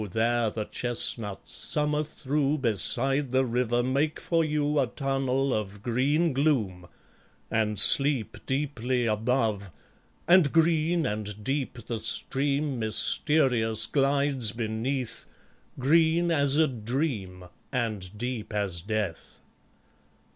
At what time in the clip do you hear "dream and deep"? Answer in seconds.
16.67-18.53